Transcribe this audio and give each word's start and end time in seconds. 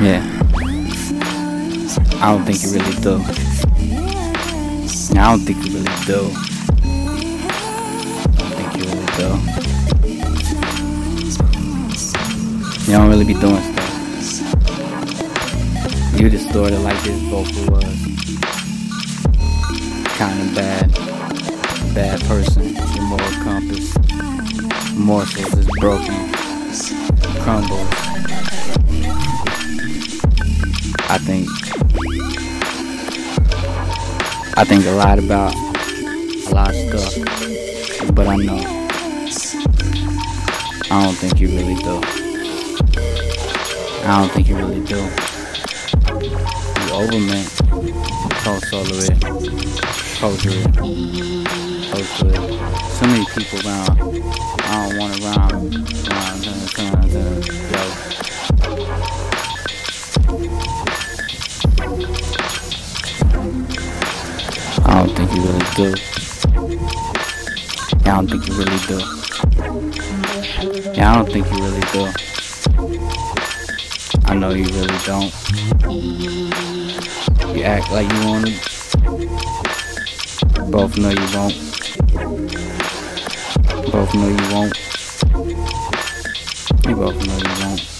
Yeah. 0.00 0.22
I 2.20 2.30
don't 2.30 2.44
think 2.44 2.62
you 2.62 2.70
really 2.70 2.94
do. 3.00 3.14
I 5.18 5.22
don't 5.26 5.40
think 5.40 5.58
you 5.66 5.72
really 5.74 5.96
do. 6.06 6.30
I 8.30 8.38
don't 8.38 8.54
think 8.54 8.70
you 8.76 8.82
really 8.86 9.10
do. 9.16 9.28
You 12.84 12.92
don't 12.96 13.08
really 13.08 13.24
be 13.24 13.34
doing 13.34 13.62
stuff. 13.72 13.92
You 16.20 16.28
distorted 16.30 16.78
like 16.78 17.02
this 17.02 17.20
vocal 17.22 17.64
was. 17.72 17.98
Kinda 20.16 20.46
bad. 20.54 20.86
Bad 21.92 22.20
person. 22.26 22.64
Your 22.94 23.04
moral 23.04 23.32
compass. 23.42 23.86
Morsels 24.94 25.54
is 25.54 25.66
broken. 25.80 26.32
Crumbles. 27.42 28.07
I 31.10 31.16
think 31.16 31.48
I 34.58 34.64
think 34.64 34.84
a 34.84 34.90
lot 34.90 35.18
about 35.18 35.54
a 35.54 36.50
lot 36.54 36.68
of 36.68 36.74
stuff, 36.74 38.14
but 38.14 38.26
I 38.26 38.36
know 38.36 38.58
I 40.90 41.04
don't 41.04 41.14
think 41.14 41.40
you 41.40 41.48
really 41.48 41.76
do. 41.76 42.00
I 44.04 44.18
don't 44.18 44.30
think 44.32 44.48
you 44.48 44.56
really 44.56 44.84
do. 44.84 44.96
You 44.96 45.04
post 48.44 48.72
all 48.74 48.82
of 48.82 48.90
it, 48.92 49.22
culture 50.18 50.50
it, 50.50 50.74
post 51.90 52.22
it. 52.22 52.36
So 52.92 53.06
many 53.06 53.24
people 53.34 53.58
around. 53.66 53.90
I 54.60 54.88
don't 54.88 54.98
want 54.98 55.12
around, 55.22 55.74
yo. 57.72 58.57
Do. 65.78 65.94
Yeah, 68.04 68.10
I 68.10 68.16
don't 68.16 68.26
think 68.26 68.48
you 68.48 68.54
really 68.54 68.78
do. 68.88 68.98
Yeah, 70.92 71.12
I 71.12 71.14
don't 71.14 71.30
think 71.30 71.46
you 71.52 71.58
really 71.62 71.86
do. 71.92 72.02
I 74.24 74.34
know 74.34 74.50
you 74.50 74.64
really 74.64 74.98
don't. 75.06 75.32
You 77.54 77.62
act 77.62 77.92
like 77.92 78.10
you 78.12 78.26
want 78.26 78.46
to. 78.48 78.52
Both 80.68 80.98
know 80.98 81.10
you 81.10 81.28
won't. 81.36 81.54
Both 83.92 84.14
know 84.14 84.28
you 84.28 84.46
won't. 84.52 84.76
You 86.88 86.96
both 86.96 87.18
know 87.24 87.36
you 87.36 87.54
won't. 87.64 87.97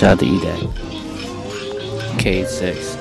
Shout 0.00 0.12
out 0.12 0.18
to 0.20 0.24
Edac. 0.24 0.58
Cade 2.18 2.48
6. 2.48 2.96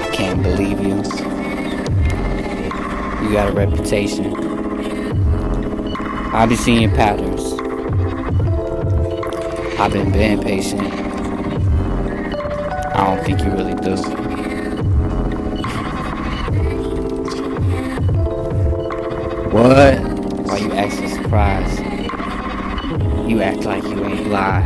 I 0.00 0.10
can't 0.14 0.42
believe 0.42 0.80
you. 0.80 1.02
You 3.26 3.32
got 3.34 3.50
a 3.50 3.52
reputation. 3.52 4.34
I 6.32 6.46
be 6.46 6.56
seeing 6.56 6.90
patterns. 6.92 7.42
I've 9.78 9.92
been 9.92 10.10
being 10.10 10.40
patient. 10.40 10.80
I 12.96 13.14
don't 13.14 13.22
think 13.22 13.40
you 13.44 13.50
really 13.50 13.74
do. 13.74 14.41
What? 19.52 19.98
Why 20.46 20.56
you 20.56 20.72
acting 20.72 21.08
surprised? 21.10 21.78
You 23.28 23.42
act 23.42 23.64
like 23.66 23.82
you 23.84 24.02
ain't 24.02 24.28
lie 24.28 24.64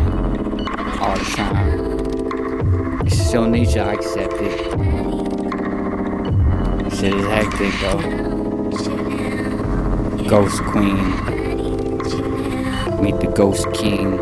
all 1.01 1.19
the 1.19 1.25
time. 1.35 3.05
It's 3.05 3.33
your 3.33 3.49
nature, 3.49 3.83
I 3.83 3.95
accept 3.95 4.35
it. 4.35 4.61
Shit 6.95 7.15
is 7.15 7.27
hectic 7.27 7.75
though. 7.81 8.01
Ghost 10.29 10.63
Queen. 10.63 10.97
Meet 13.03 13.19
the 13.19 13.33
Ghost 13.35 13.67
King. 13.73 14.19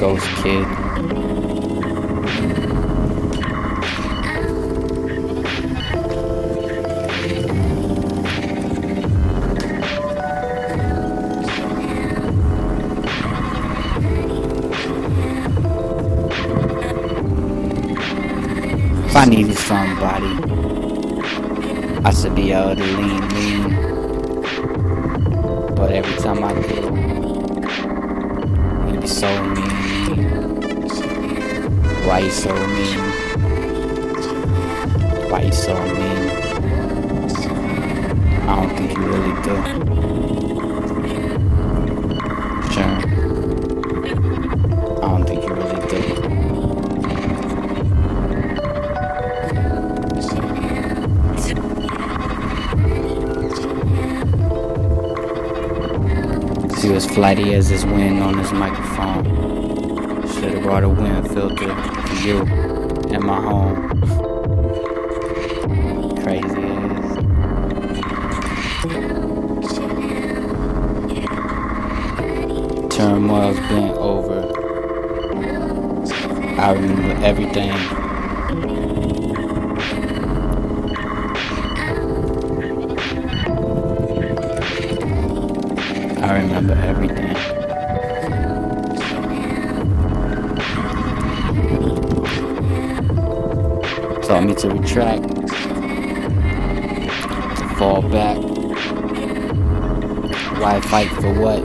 Ghost 0.00 0.26
Kid. 0.42 1.13
If 19.14 19.20
I 19.20 19.24
needed 19.26 19.56
somebody, 19.56 20.26
I 22.04 22.10
should 22.10 22.34
be 22.34 22.50
able 22.50 22.74
to 22.74 22.82
lean, 22.82 23.28
lean. 23.28 23.62
But 25.76 25.92
every 25.92 26.16
time 26.16 26.42
I 26.42 26.52
do, 26.62 26.74
you 28.92 28.98
be 29.00 29.06
so 29.06 29.30
mean. 29.54 30.24
Why 32.04 32.18
you 32.24 32.30
so 32.30 32.52
mean? 32.66 32.98
Why 35.30 35.42
you 35.42 35.52
so 35.52 35.74
mean? 35.94 36.30
I 38.48 38.56
don't 38.56 38.76
think 38.76 38.98
you 38.98 39.04
really 39.06 39.34
do. 39.42 40.53
Flighty 57.14 57.54
as 57.54 57.68
his 57.68 57.86
wind 57.86 58.20
on 58.20 58.36
his 58.36 58.52
microphone. 58.52 59.24
Should've 60.26 60.64
brought 60.64 60.82
a 60.82 60.88
wind 60.88 61.28
filter 61.30 61.72
for 61.72 62.14
you 62.26 62.40
in 63.14 63.24
my 63.24 63.40
home. 63.40 63.88
Crazy 66.24 66.60
ass. 66.60 67.16
Turmoil's 72.92 73.60
bent 73.60 73.96
over. 73.96 74.50
I 76.60 76.72
remember 76.72 77.24
everything. 77.24 78.83
Taught 94.34 94.46
me 94.46 94.54
to 94.56 94.68
retract, 94.68 95.22
to 97.56 97.68
fall 97.78 98.02
back. 98.02 98.36
Why 100.58 100.80
fight 100.80 101.08
for 101.10 101.32
what? 101.38 101.62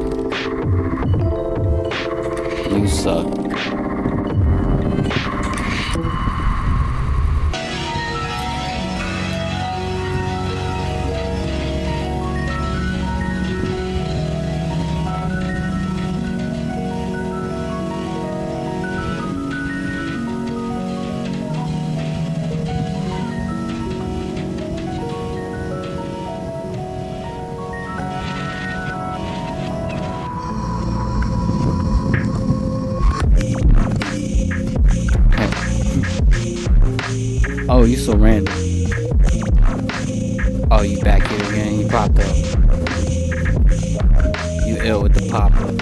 You 2.71 2.87
suck. 2.87 3.48
Oh, 37.71 37.83
you 37.83 37.97
so 37.97 38.15
random. 38.15 38.51
Oh, 40.71 40.81
you 40.81 40.99
back 41.03 41.21
here 41.27 41.39
again? 41.51 41.79
You 41.79 41.87
popped 41.87 42.17
up. 42.17 42.35
You 44.65 44.77
ill 44.81 45.03
with 45.03 45.13
the 45.13 45.29
pop 45.29 45.53
up. 45.53 45.75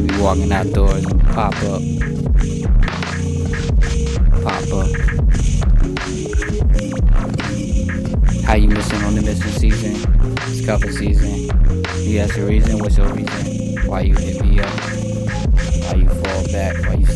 You 0.00 0.20
walking 0.20 0.50
outdoors 0.50 1.04
and 1.04 1.22
pop 1.28 1.54
up. 1.62 1.80
Pop 4.42 4.72
up. 4.72 4.90
How 8.44 8.54
you 8.56 8.66
missing 8.66 9.00
on 9.04 9.14
the 9.14 9.22
missing 9.24 9.52
season? 9.52 9.94
It's 10.48 10.66
cuffing 10.66 10.90
season. 10.90 11.48
You 12.02 12.18
ask 12.18 12.36
a 12.36 12.44
reason? 12.44 12.80
What's 12.80 12.96
your 12.96 13.12
reason? 13.12 13.86
Why 13.86 14.00
you 14.00 14.16
hit 14.16 14.44
me 14.44 14.58
up? 14.58 14.70
Why 15.84 15.94
you 15.94 16.08
fall 16.08 16.44
back? 16.50 16.84
Why 16.84 16.94
you 16.94 17.06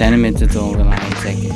and 0.00 0.12
tenement 0.12 0.38
to 0.38 0.46
don't 0.46 0.80
I 0.80 1.04
ain't 1.04 1.16
taking. 1.16 1.52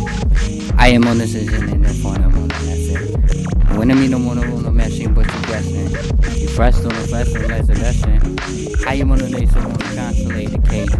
I 0.79 0.89
am 0.89 1.07
on 1.07 1.19
the 1.19 1.27
decision 1.27 1.69
in 1.69 1.83
the 1.83 1.95
phone, 1.95 2.17
I'm 2.17 2.35
on 2.35 2.49
the 2.49 2.55
message. 2.65 3.77
When 3.77 3.91
I 3.91 3.95
mean 3.95 4.11
no 4.11 4.19
more, 4.19 4.35
no 4.35 4.45
more 4.45 4.73
meshing, 4.73 5.15
but 5.15 5.27
you 5.33 5.43
guessing. 5.43 6.41
You 6.41 6.49
fresh 6.49 6.75
on 6.77 6.89
the 6.89 7.07
fresh 7.09 7.29
on 7.35 7.49
lesson. 7.49 8.39
I 8.87 8.95
am 8.95 9.13
on 9.13 9.19
the 9.19 9.31
nation 9.31 9.59
on 9.59 9.73
the 9.73 9.95
constellated 9.95 10.65
cake. 10.69 10.91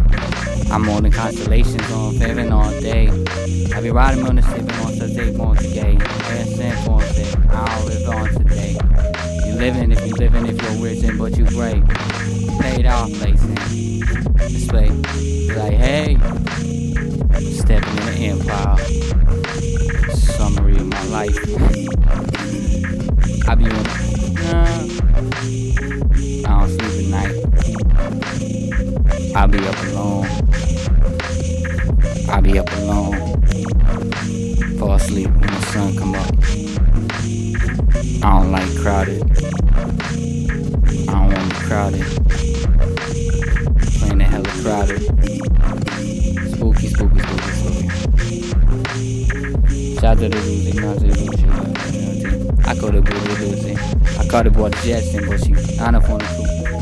I'm 0.71 0.87
on 0.89 1.03
the 1.03 1.09
constellations 1.09 1.91
on 1.91 2.17
fairing 2.17 2.51
all 2.51 2.71
day. 2.79 3.09
I 3.75 3.81
be 3.81 3.91
riding 3.91 4.25
on 4.25 4.35
the 4.35 4.41
sleeping 4.43 4.71
on 4.71 4.93
such 4.93 5.17
eight 5.17 5.35
more 5.35 5.55
today. 5.55 5.97
Air 5.99 6.45
sand 6.45 6.85
for 6.85 7.01
it, 7.03 7.35
I'll 7.49 7.85
live 7.85 8.09
on 8.09 8.33
today. 8.35 8.77
You 9.47 9.55
living 9.55 9.91
if 9.91 10.05
you 10.05 10.13
living 10.15 10.45
if 10.45 10.61
you're 10.61 10.83
rich 10.83 11.03
and 11.03 11.19
but 11.19 11.37
you 11.37 11.45
great. 11.47 11.83
Paid 12.61 12.85
off 12.85 13.11
placing. 13.13 13.55
Display. 14.49 14.89
Like, 15.55 15.73
hey, 15.73 16.17
stepping 17.63 17.97
in 17.97 18.05
the 18.05 18.11
empire. 18.27 18.77
Summary 20.13 20.75
of 20.75 20.87
my 20.87 21.03
life. 21.05 21.37
I 23.47 23.55
be 23.55 23.65
on. 23.65 23.85
Uh, 24.43 24.83
I 26.45 26.49
don't 26.59 26.69
sleep 26.75 26.95
at 26.99 27.07
night. 27.15 27.35
I 29.33 29.47
be 29.47 29.59
up 29.65 29.79
alone. 29.87 30.25
I 32.29 32.41
be 32.41 32.59
up 32.59 32.69
alone. 32.79 33.15
Fall 34.77 34.93
asleep 34.95 35.29
when 35.29 35.39
the 35.39 35.61
sun 35.71 35.95
come 35.95 36.15
up. 36.15 36.33
I 38.25 38.29
don't 38.39 38.51
like 38.51 38.75
crowded. 38.75 39.21
I 41.07 41.11
don't 41.13 41.29
want 41.31 41.39
to 41.39 41.47
be 41.47 41.65
crowded. 41.65 42.05
Playing 43.99 44.17
the 44.17 44.25
hella 44.25 44.51
crowded. 44.63 45.82
Shout 50.03 50.17
to 50.17 50.27
the 50.27 50.35
Lucy, 50.35 50.73
not 50.81 50.97
to 50.97 51.07
the 51.07 51.15
Lucy. 51.15 51.47
I 52.65 52.75
go 52.75 52.91
to 52.91 53.01
Booty 53.01 53.35
Lucy. 53.39 53.71
I 54.19 54.27
call 54.27 54.43
the 54.43 54.49
boy 54.51 54.69
Jetson, 54.83 55.25
but 55.29 55.39
she 55.39 55.53
on 55.79 55.93
the 55.93 56.01
crew. 56.01 56.19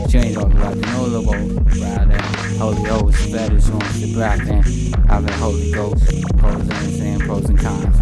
She 0.09 0.17
ain't 0.17 0.33
talking 0.33 0.57
about 0.57 0.73
the 0.73 0.81
no 0.87 1.05
lobo. 1.05 1.33
Rather, 1.79 2.19
Holy 2.57 2.81
Ghost, 2.81 3.31
better 3.31 3.61
on 3.73 3.85
the 4.01 4.11
black 4.15 4.43
than 4.43 4.63
having 5.05 5.33
Holy 5.33 5.71
Ghost. 5.71 6.03
Pros 6.39 6.67
and 6.67 6.93
saying 6.95 7.19
pros 7.19 7.45
and 7.45 7.59
cons. 7.59 7.95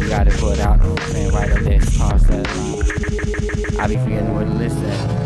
You 0.00 0.08
gotta 0.08 0.32
put 0.32 0.58
out 0.58 0.80
no 0.80 0.96
saying 0.96 1.32
write 1.32 1.52
a 1.52 1.60
list, 1.60 1.96
cross 1.96 2.24
that 2.24 2.44
line. 2.56 2.82
I 3.78 3.86
be 3.86 3.98
forgetting 3.98 4.34
where 4.34 4.46
the 4.46 4.54
list 4.54 4.78
at. 4.78 5.16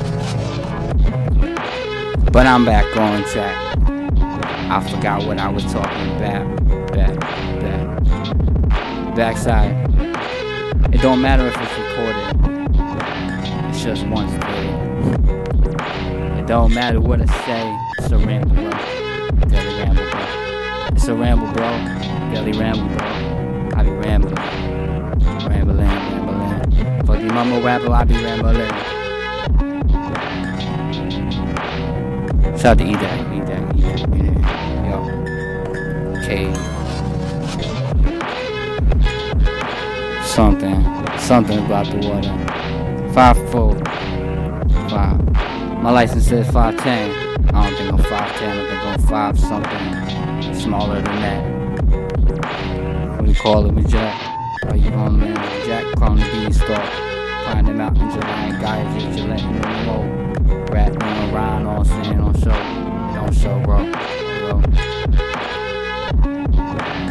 But 2.31 2.47
I'm 2.47 2.67
back 2.67 2.95
on 2.95 3.25
track. 3.31 3.57
I 4.71 4.87
forgot 4.87 5.25
what 5.25 5.39
I 5.39 5.49
was 5.49 5.65
talking 5.73 6.17
about. 6.17 6.64
Back, 9.15 9.37
back, 9.37 9.45
backside. 9.45 10.93
It 10.93 11.01
don't 11.01 11.21
matter 11.23 11.47
if 11.47 11.55
it's 11.57 11.79
recorded. 11.79 12.35
It's 13.69 13.85
just 13.85 14.05
once 14.09 14.33
played. 14.45 16.39
It 16.39 16.47
don't 16.49 16.75
matter 16.75 17.01
what 17.01 17.21
I 17.21 17.27
say. 17.47 17.79
It's 17.99 18.11
a 18.11 18.19
ramble, 18.19 18.57
bro. 18.57 18.71
Daily 19.49 19.79
ramble, 19.79 20.05
bro. 20.11 20.21
It's 20.97 21.07
a 21.07 21.15
ramble, 21.15 21.53
bro. 21.53 21.71
Daily 22.35 22.59
ramble, 22.59 22.89
bro. 22.89 23.07
I 23.77 23.83
be 23.85 23.91
rambling, 23.91 24.35
rambling, 25.49 25.87
rambling. 25.87 27.07
Fuck 27.07 27.21
you, 27.21 27.29
mama 27.29 27.61
rapper. 27.61 27.93
I 27.93 28.03
be 28.03 28.15
rambling. 28.15 28.69
Shout 32.59 32.67
out 32.67 32.79
to 32.79 32.85
Edac, 32.85 33.34
something, 40.35 40.83
something 41.17 41.59
about 41.65 41.87
the 41.87 41.99
water. 42.09 43.13
Five 43.13 43.37
four, 43.53 43.73
five. 44.91 45.21
My 45.81 45.91
license 45.93 46.27
says 46.27 46.51
five 46.51 46.77
ten. 46.79 47.09
I 47.55 47.71
don't 47.71 47.77
think 47.79 47.93
I'm 47.93 47.99
five 47.99 48.37
ten. 48.37 48.59
I 48.59 48.69
think 48.69 48.85
I'm 48.85 49.01
five 49.09 49.39
something 49.39 50.55
smaller 50.55 51.01
than 51.03 51.21
that. 51.23 51.43
What 53.21 53.29
you 53.29 53.35
call 53.37 53.67
it, 53.67 53.73
me 53.75 53.85
Jack? 53.85 54.21
Are 54.65 54.77
you 54.77 54.91
on 54.91 55.21
man? 55.21 55.37
Jack 55.67 55.85
Crown 55.99 56.17
the 56.17 56.25
Beanstalk, 56.25 56.83
climbing 57.45 57.77
mountains 57.77 58.15
and 58.15 58.25
I 58.25 58.47
ain't 58.49 58.61
guys 58.61 59.05
just 59.05 59.17
Gillette 59.17 59.41
and 59.41 59.61
Monroe, 59.61 60.65
rapping 60.73 61.33
around 61.33 61.67
all 61.67 61.85
saying 61.85 62.19
on 62.19 62.35
show, 62.41 62.51
don't 63.15 63.33
show 63.33 63.61
bro, 63.61 63.89
bro. 64.49 65.34